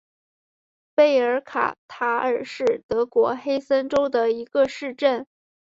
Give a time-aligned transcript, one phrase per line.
[0.95, 5.27] 贝尔卡塔尔是德国黑森州的一个市镇。